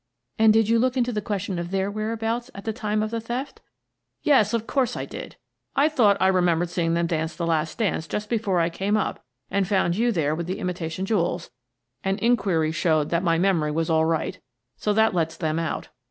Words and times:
"And 0.39 0.51
did 0.51 0.67
you 0.67 0.79
look 0.79 0.97
into 0.97 1.11
the 1.13 1.21
question 1.21 1.59
of 1.59 1.69
their 1.69 1.91
whereabouts 1.91 2.49
at 2.55 2.65
the 2.65 2.73
time 2.73 3.03
of 3.03 3.11
the 3.11 3.21
theft? 3.21 3.61
""Yes, 4.23 4.51
of 4.51 4.65
course, 4.65 4.97
I 4.97 5.05
did. 5.05 5.35
I 5.75 5.89
thought 5.89 6.17
I 6.19 6.25
remembered 6.25 6.71
seeing 6.71 6.95
them 6.95 7.05
dance 7.05 7.35
the 7.35 7.45
last 7.45 7.77
dance 7.77 8.07
just 8.07 8.27
before 8.27 8.59
I 8.59 8.71
came 8.71 8.97
up 8.97 9.23
and 9.51 9.67
found 9.67 9.95
you 9.95 10.11
there 10.11 10.35
by 10.35 10.41
the 10.41 10.57
imitation 10.57 11.05
jewels, 11.05 11.51
and 12.03 12.17
inquiry 12.17 12.71
showed 12.71 13.11
that 13.11 13.21
my 13.21 13.37
memory 13.37 13.69
was 13.69 13.91
all 13.91 14.05
right, 14.05 14.39
so 14.75 14.91
that 14.91 15.13
lets 15.13 15.37
them 15.37 15.59
out. 15.59 15.89